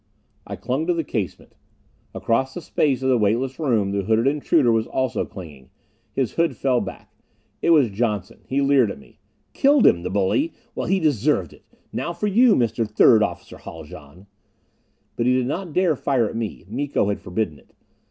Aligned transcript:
I 0.47 0.55
clung 0.55 0.87
to 0.87 0.95
the 0.95 1.03
casement. 1.03 1.53
Across 2.15 2.55
the 2.55 2.61
space 2.61 3.03
of 3.03 3.09
the 3.09 3.19
weightless 3.19 3.59
room 3.59 3.91
the 3.91 4.01
hooded 4.05 4.25
intruder 4.25 4.71
was 4.71 4.87
also 4.87 5.25
clinging. 5.25 5.69
His 6.11 6.31
hood 6.31 6.57
fell 6.57 6.81
back. 6.81 7.13
It 7.61 7.69
was 7.69 7.91
Johnson. 7.91 8.39
He 8.47 8.61
leered 8.61 8.89
at 8.89 8.97
me. 8.97 9.19
"Killed 9.53 9.85
him, 9.85 10.01
the 10.01 10.09
bully! 10.09 10.53
Well, 10.73 10.87
he 10.87 10.99
deserved 10.99 11.53
it. 11.53 11.65
Now 11.93 12.13
for 12.13 12.25
you, 12.25 12.55
Mr. 12.55 12.89
Third 12.89 13.21
Officer 13.21 13.57
Haljan!" 13.59 14.25
But 15.17 15.27
he 15.27 15.33
did 15.35 15.45
not 15.45 15.71
dare 15.71 15.95
fire 15.95 16.27
at 16.27 16.35
me 16.35 16.65
Miko 16.67 17.09
had 17.09 17.21
forbidden 17.21 17.59
it. 17.59 17.71